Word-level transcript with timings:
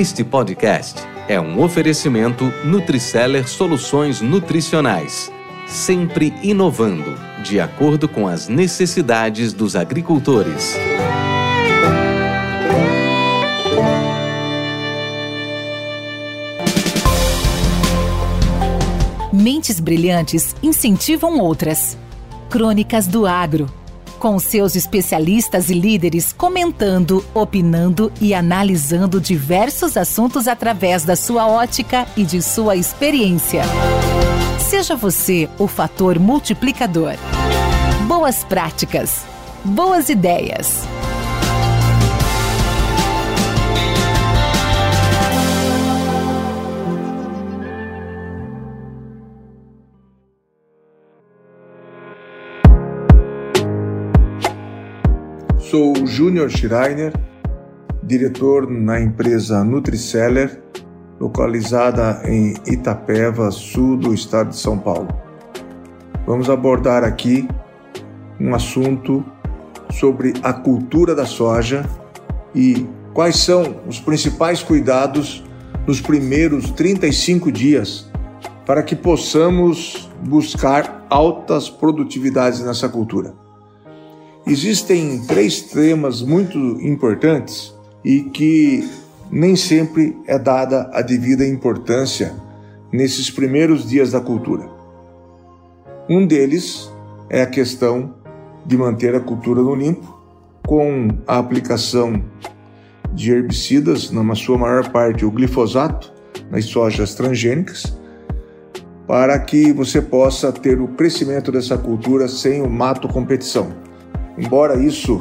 Este 0.00 0.24
podcast 0.24 0.98
é 1.28 1.38
um 1.38 1.60
oferecimento 1.62 2.44
Nutriceller 2.64 3.46
Soluções 3.46 4.22
Nutricionais, 4.22 5.30
sempre 5.66 6.32
inovando, 6.42 7.18
de 7.42 7.60
acordo 7.60 8.08
com 8.08 8.26
as 8.26 8.48
necessidades 8.48 9.52
dos 9.52 9.76
agricultores. 9.76 10.74
Mentes 19.30 19.78
brilhantes 19.80 20.56
incentivam 20.62 21.38
outras. 21.40 21.98
Crônicas 22.48 23.06
do 23.06 23.26
Agro 23.26 23.79
com 24.20 24.38
seus 24.38 24.76
especialistas 24.76 25.70
e 25.70 25.74
líderes 25.74 26.32
comentando, 26.32 27.24
opinando 27.34 28.12
e 28.20 28.34
analisando 28.34 29.18
diversos 29.18 29.96
assuntos 29.96 30.46
através 30.46 31.04
da 31.04 31.16
sua 31.16 31.48
ótica 31.48 32.06
e 32.16 32.22
de 32.22 32.42
sua 32.42 32.76
experiência. 32.76 33.62
Seja 34.58 34.94
você 34.94 35.48
o 35.58 35.66
fator 35.66 36.18
multiplicador. 36.18 37.14
Boas 38.06 38.44
práticas, 38.44 39.24
boas 39.64 40.10
ideias. 40.10 40.86
Sou 55.70 56.04
Júnior 56.04 56.50
Schreiner, 56.50 57.12
diretor 58.02 58.68
na 58.68 59.00
empresa 59.00 59.62
Nutriceller, 59.62 60.60
localizada 61.20 62.22
em 62.24 62.54
Itapeva, 62.66 63.52
sul 63.52 63.96
do 63.96 64.12
estado 64.12 64.48
de 64.48 64.56
São 64.56 64.76
Paulo. 64.76 65.06
Vamos 66.26 66.50
abordar 66.50 67.04
aqui 67.04 67.46
um 68.40 68.52
assunto 68.52 69.24
sobre 69.92 70.34
a 70.42 70.52
cultura 70.52 71.14
da 71.14 71.24
soja 71.24 71.88
e 72.52 72.84
quais 73.14 73.36
são 73.36 73.76
os 73.86 74.00
principais 74.00 74.64
cuidados 74.64 75.44
nos 75.86 76.00
primeiros 76.00 76.72
35 76.72 77.52
dias 77.52 78.10
para 78.66 78.82
que 78.82 78.96
possamos 78.96 80.10
buscar 80.26 81.06
altas 81.08 81.70
produtividades 81.70 82.58
nessa 82.58 82.88
cultura. 82.88 83.39
Existem 84.46 85.20
três 85.26 85.62
temas 85.62 86.22
muito 86.22 86.58
importantes 86.80 87.74
e 88.04 88.22
que 88.22 88.88
nem 89.30 89.54
sempre 89.54 90.16
é 90.26 90.38
dada 90.38 90.90
a 90.92 91.02
devida 91.02 91.46
importância 91.46 92.34
nesses 92.92 93.30
primeiros 93.30 93.88
dias 93.88 94.12
da 94.12 94.20
cultura. 94.20 94.68
Um 96.08 96.26
deles 96.26 96.90
é 97.28 97.42
a 97.42 97.46
questão 97.46 98.14
de 98.66 98.76
manter 98.76 99.14
a 99.14 99.20
cultura 99.20 99.62
no 99.62 99.74
limpo, 99.74 100.18
com 100.66 101.08
a 101.26 101.38
aplicação 101.38 102.22
de 103.12 103.32
herbicidas, 103.32 104.10
na 104.10 104.34
sua 104.34 104.58
maior 104.58 104.90
parte 104.90 105.24
o 105.24 105.30
glifosato, 105.30 106.12
nas 106.50 106.64
sojas 106.64 107.14
transgênicas, 107.14 107.96
para 109.06 109.38
que 109.38 109.72
você 109.72 110.00
possa 110.00 110.52
ter 110.52 110.80
o 110.80 110.88
crescimento 110.88 111.50
dessa 111.50 111.76
cultura 111.76 112.28
sem 112.28 112.62
o 112.62 112.70
mato 112.70 113.08
competição. 113.08 113.89
Embora 114.40 114.82
isso 114.82 115.20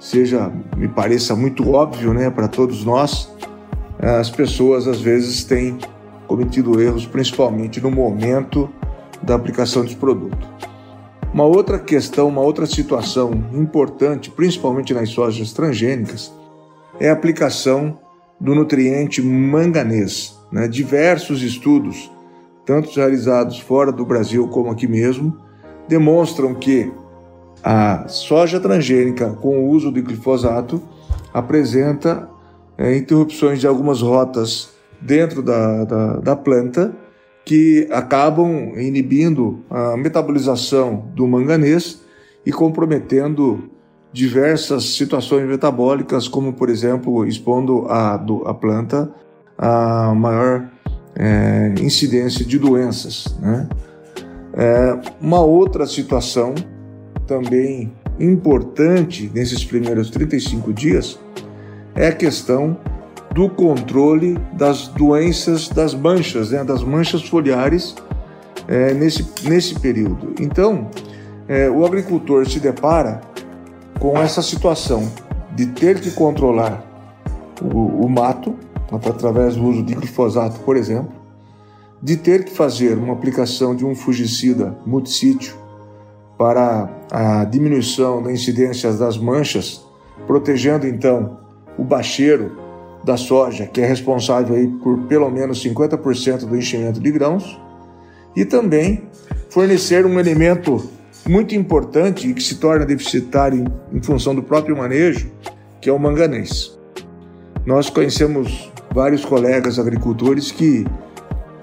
seja, 0.00 0.50
me 0.76 0.88
pareça 0.88 1.36
muito 1.36 1.70
óbvio, 1.70 2.12
né, 2.12 2.28
para 2.28 2.48
todos 2.48 2.84
nós, 2.84 3.32
as 4.00 4.30
pessoas 4.30 4.88
às 4.88 5.00
vezes 5.00 5.44
têm 5.44 5.78
cometido 6.26 6.80
erros, 6.80 7.06
principalmente 7.06 7.80
no 7.80 7.88
momento 7.88 8.68
da 9.22 9.36
aplicação 9.36 9.84
desse 9.84 9.94
produto. 9.94 10.36
Uma 11.32 11.44
outra 11.44 11.78
questão, 11.78 12.26
uma 12.26 12.40
outra 12.40 12.66
situação 12.66 13.30
importante, 13.52 14.28
principalmente 14.28 14.92
nas 14.92 15.10
sojas 15.10 15.52
transgênicas, 15.52 16.32
é 16.98 17.10
a 17.10 17.12
aplicação 17.12 17.96
do 18.40 18.56
nutriente 18.56 19.22
manganês. 19.22 20.36
Né? 20.50 20.66
Diversos 20.66 21.42
estudos, 21.42 22.10
tanto 22.66 22.90
realizados 22.96 23.60
fora 23.60 23.92
do 23.92 24.04
Brasil 24.04 24.48
como 24.48 24.70
aqui 24.70 24.88
mesmo, 24.88 25.36
demonstram 25.86 26.54
que 26.54 26.90
a 27.62 28.06
soja 28.08 28.60
transgênica 28.60 29.30
com 29.30 29.58
o 29.58 29.68
uso 29.68 29.92
de 29.92 30.00
glifosato 30.00 30.82
apresenta 31.32 32.28
é, 32.76 32.96
interrupções 32.96 33.60
de 33.60 33.66
algumas 33.66 34.00
rotas 34.00 34.70
dentro 35.00 35.42
da, 35.42 35.84
da, 35.84 36.16
da 36.16 36.36
planta 36.36 36.94
que 37.44 37.88
acabam 37.90 38.74
inibindo 38.76 39.64
a 39.70 39.96
metabolização 39.96 41.10
do 41.14 41.26
manganês 41.26 42.02
e 42.44 42.52
comprometendo 42.52 43.70
diversas 44.12 44.96
situações 44.96 45.46
metabólicas, 45.46 46.28
como 46.28 46.52
por 46.52 46.68
exemplo 46.68 47.26
expondo 47.26 47.86
a, 47.88 48.14
a 48.14 48.54
planta 48.54 49.10
a 49.56 50.14
maior 50.14 50.70
é, 51.16 51.74
incidência 51.80 52.44
de 52.44 52.58
doenças. 52.58 53.36
Né? 53.40 53.68
É, 54.54 54.98
uma 55.20 55.40
outra 55.40 55.86
situação 55.86 56.54
também 57.28 57.92
importante 58.18 59.30
nesses 59.32 59.62
primeiros 59.62 60.10
35 60.10 60.72
dias 60.72 61.20
é 61.94 62.08
a 62.08 62.12
questão 62.12 62.76
do 63.32 63.48
controle 63.50 64.36
das 64.54 64.88
doenças 64.88 65.68
das 65.68 65.94
manchas, 65.94 66.50
né, 66.50 66.64
das 66.64 66.82
manchas 66.82 67.22
foliares 67.22 67.94
é, 68.66 68.94
nesse, 68.94 69.24
nesse 69.48 69.78
período. 69.78 70.34
Então, 70.40 70.90
é, 71.46 71.68
o 71.70 71.84
agricultor 71.84 72.48
se 72.48 72.58
depara 72.58 73.20
com 74.00 74.18
essa 74.18 74.42
situação 74.42 75.08
de 75.54 75.66
ter 75.66 76.00
que 76.00 76.10
controlar 76.10 76.82
o, 77.60 78.04
o 78.04 78.08
mato, 78.08 78.54
através 78.90 79.54
do 79.54 79.64
uso 79.64 79.82
de 79.82 79.94
glifosato, 79.94 80.60
por 80.60 80.76
exemplo, 80.76 81.12
de 82.02 82.16
ter 82.16 82.44
que 82.44 82.52
fazer 82.52 82.96
uma 82.96 83.12
aplicação 83.12 83.76
de 83.76 83.84
um 83.84 83.94
fungicida 83.94 84.76
multissítio 84.86 85.67
para 86.38 86.88
a 87.10 87.44
diminuição 87.44 88.22
da 88.22 88.30
incidência 88.30 88.92
das 88.92 89.18
manchas, 89.18 89.84
protegendo 90.26 90.86
então 90.86 91.38
o 91.76 91.82
bacheiro 91.82 92.56
da 93.04 93.16
soja, 93.16 93.66
que 93.66 93.80
é 93.80 93.86
responsável 93.86 94.54
aí 94.54 94.68
por 94.68 95.00
pelo 95.06 95.28
menos 95.30 95.62
50% 95.64 96.46
do 96.46 96.56
enchimento 96.56 97.00
de 97.00 97.10
grãos, 97.10 97.60
e 98.36 98.44
também 98.44 99.02
fornecer 99.50 100.06
um 100.06 100.20
elemento 100.20 100.88
muito 101.28 101.54
importante 101.54 102.28
e 102.28 102.34
que 102.34 102.42
se 102.42 102.56
torna 102.56 102.86
deficitário 102.86 103.64
em 103.92 104.00
função 104.00 104.34
do 104.34 104.42
próprio 104.42 104.76
manejo, 104.76 105.30
que 105.80 105.90
é 105.90 105.92
o 105.92 105.98
manganês. 105.98 106.78
Nós 107.66 107.90
conhecemos 107.90 108.70
vários 108.94 109.24
colegas 109.24 109.78
agricultores 109.78 110.50
que 110.50 110.86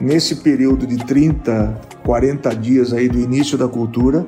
nesse 0.00 0.36
período 0.36 0.86
de 0.86 0.96
30, 0.96 1.80
40 2.04 2.56
dias 2.56 2.92
aí 2.92 3.08
do 3.08 3.18
início 3.18 3.56
da 3.56 3.68
cultura, 3.68 4.26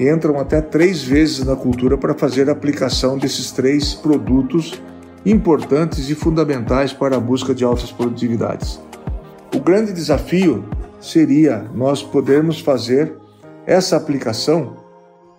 entram 0.00 0.38
até 0.38 0.60
três 0.60 1.02
vezes 1.02 1.44
na 1.44 1.56
cultura 1.56 1.96
para 1.96 2.14
fazer 2.14 2.48
a 2.48 2.52
aplicação 2.52 3.16
desses 3.16 3.50
três 3.50 3.94
produtos 3.94 4.82
importantes 5.24 6.10
e 6.10 6.14
fundamentais 6.14 6.92
para 6.92 7.16
a 7.16 7.20
busca 7.20 7.54
de 7.54 7.64
altas 7.64 7.90
produtividades. 7.90 8.80
O 9.54 9.60
grande 9.60 9.92
desafio 9.92 10.64
seria 11.00 11.64
nós 11.74 12.02
podermos 12.02 12.60
fazer 12.60 13.14
essa 13.66 13.96
aplicação 13.96 14.76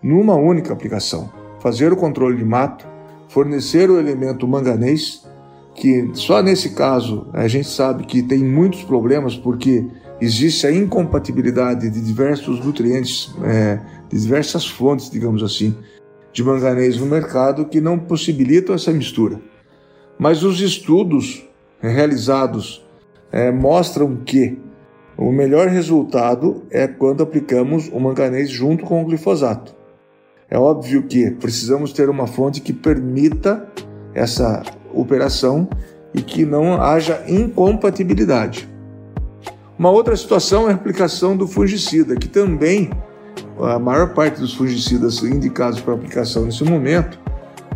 numa 0.01 0.35
única 0.35 0.71
aplicação, 0.71 1.29
fazer 1.59 1.91
o 1.91 1.95
controle 1.95 2.37
de 2.37 2.45
mato, 2.45 2.87
fornecer 3.27 3.89
o 3.89 3.99
elemento 3.99 4.47
manganês, 4.47 5.25
que 5.73 6.09
só 6.13 6.41
nesse 6.41 6.69
caso 6.69 7.27
a 7.33 7.47
gente 7.47 7.67
sabe 7.67 8.05
que 8.05 8.23
tem 8.23 8.39
muitos 8.39 8.83
problemas 8.83 9.35
porque 9.35 9.85
existe 10.19 10.65
a 10.65 10.71
incompatibilidade 10.71 11.89
de 11.89 12.01
diversos 12.01 12.63
nutrientes, 12.63 13.33
é, 13.43 13.79
de 14.09 14.19
diversas 14.19 14.65
fontes, 14.67 15.09
digamos 15.09 15.43
assim, 15.43 15.75
de 16.31 16.43
manganês 16.43 16.97
no 16.97 17.05
mercado 17.05 17.65
que 17.65 17.79
não 17.79 17.97
possibilitam 17.97 18.75
essa 18.75 18.91
mistura. 18.91 19.39
Mas 20.17 20.43
os 20.43 20.61
estudos 20.61 21.47
realizados 21.79 22.85
é, 23.31 23.51
mostram 23.51 24.15
que 24.17 24.57
o 25.17 25.31
melhor 25.31 25.67
resultado 25.67 26.63
é 26.69 26.87
quando 26.87 27.23
aplicamos 27.23 27.89
o 27.91 27.99
manganês 27.99 28.49
junto 28.49 28.85
com 28.85 29.01
o 29.01 29.05
glifosato. 29.05 29.75
É 30.49 30.57
óbvio 30.57 31.03
que 31.03 31.31
precisamos 31.31 31.93
ter 31.93 32.09
uma 32.09 32.27
fonte 32.27 32.61
que 32.61 32.73
permita 32.73 33.67
essa 34.13 34.61
operação 34.93 35.67
e 36.13 36.21
que 36.21 36.45
não 36.45 36.81
haja 36.81 37.23
incompatibilidade. 37.27 38.74
Uma 39.77 39.89
outra 39.89 40.15
situação 40.15 40.69
é 40.69 40.71
a 40.71 40.75
aplicação 40.75 41.35
do 41.35 41.47
fungicida, 41.47 42.15
que 42.15 42.29
também 42.29 42.89
a 43.59 43.77
maior 43.77 44.13
parte 44.13 44.39
dos 44.39 44.53
fungicidas 44.53 45.21
indicados 45.21 45.81
para 45.81 45.93
aplicação 45.93 46.45
nesse 46.45 46.63
momento 46.63 47.19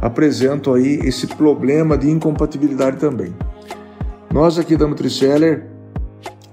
apresentam 0.01 0.75
aí 0.75 0.99
esse 1.03 1.27
problema 1.27 1.97
de 1.97 2.09
incompatibilidade 2.09 2.97
também. 2.97 3.35
Nós 4.33 4.57
aqui 4.57 4.77
da 4.77 4.87
Nutriceller 4.87 5.67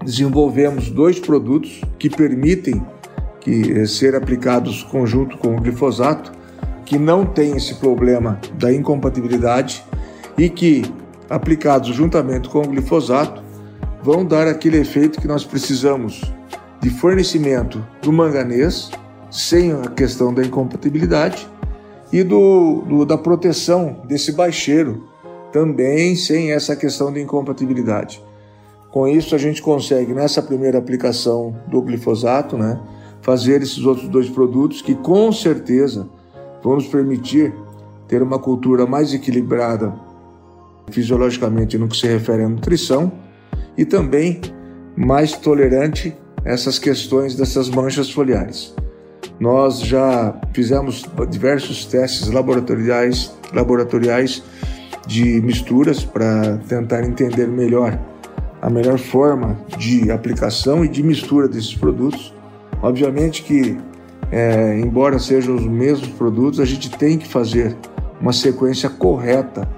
desenvolvemos 0.05 0.91
dois 0.91 1.21
produtos 1.21 1.81
que 1.97 2.11
permitem 2.11 2.85
que 3.41 3.73
eh, 3.73 3.87
ser 3.87 4.17
aplicados 4.17 4.83
conjunto 4.83 5.39
com 5.39 5.55
o 5.55 5.61
glifosato, 5.61 6.33
que 6.85 6.99
não 6.99 7.25
tem 7.25 7.57
esse 7.57 7.77
problema 7.77 8.41
da 8.55 8.73
incompatibilidade 8.73 9.85
e 10.37 10.49
que 10.49 10.83
aplicados 11.31 11.95
juntamente 11.95 12.49
com 12.49 12.63
o 12.63 12.67
glifosato 12.67 13.46
vão 14.03 14.25
dar 14.25 14.47
aquele 14.47 14.79
efeito 14.79 15.21
que 15.21 15.29
nós 15.29 15.45
precisamos 15.45 16.23
de 16.81 16.91
fornecimento 16.91 17.85
do 18.03 18.13
manganês 18.13 18.91
sem 19.31 19.73
a 19.73 19.89
questão 19.89 20.33
da 20.33 20.45
incompatibilidade 20.45 21.49
e 22.13 22.23
do, 22.23 22.83
do, 22.83 23.05
da 23.05 23.19
proteção 23.19 24.03
desse 24.07 24.33
baixeiro 24.33 25.05
também 25.53 26.15
sem 26.15 26.53
essa 26.53 26.77
questão 26.77 27.13
de 27.13 27.21
incompatibilidade. 27.21 28.23
Com 28.91 29.09
isso, 29.09 29.35
a 29.35 29.39
gente 29.39 29.61
consegue, 29.61 30.15
nessa 30.15 30.41
primeira 30.41 30.79
aplicação 30.79 31.55
do 31.67 31.83
glifosato, 31.83 32.57
né, 32.57 32.81
fazer 33.21 33.61
esses 33.63 33.85
outros 33.85 34.09
dois 34.09 34.31
produtos 34.31 34.81
que 34.81 34.95
com 34.95 35.33
certeza 35.33 36.09
vão 36.63 36.77
nos 36.77 36.87
permitir 36.87 37.53
ter 38.07 38.23
uma 38.23 38.39
cultura 38.39 38.87
mais 38.87 39.13
equilibrada 39.13 39.93
fisiologicamente 40.91 41.77
no 41.77 41.89
que 41.89 41.97
se 41.97 42.07
refere 42.07 42.45
à 42.45 42.49
nutrição 42.49 43.11
e 43.77 43.85
também 43.85 44.41
mais 44.97 45.33
tolerante 45.33 46.17
a 46.45 46.51
essas 46.51 46.79
questões 46.79 47.35
dessas 47.35 47.69
manchas 47.69 48.11
foliares. 48.11 48.75
Nós 49.39 49.81
já 49.81 50.35
fizemos 50.53 51.05
diversos 51.29 51.85
testes 51.85 52.31
laboratoriais, 52.31 53.35
laboratoriais 53.53 54.43
de 55.07 55.41
misturas 55.43 56.05
para 56.05 56.59
tentar 56.69 57.05
entender 57.05 57.47
melhor 57.47 57.99
a 58.63 58.71
melhor 58.71 58.99
forma 58.99 59.59
de 59.79 60.11
aplicação 60.11 60.85
e 60.85 60.89
de 60.89 61.03
mistura 61.03 61.47
desses 61.47 61.75
produtos. 61.75 62.35
Obviamente 62.83 63.43
que, 63.43 63.77
é, 64.33 64.79
embora 64.81 65.19
sejam 65.19 65.55
os 65.55 65.67
mesmos 65.67 66.09
produtos, 66.09 66.59
a 66.59 66.65
gente 66.65 66.91
tem 66.91 67.19
que 67.19 67.29
fazer 67.29 67.77
uma 68.21 68.33
sequência 68.33 68.89
correta 68.89 69.69